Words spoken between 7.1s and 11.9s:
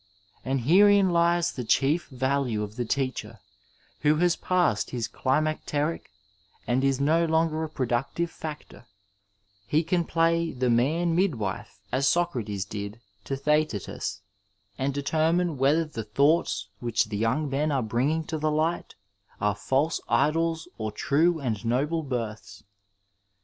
longer a productive factor, he can play the man midwife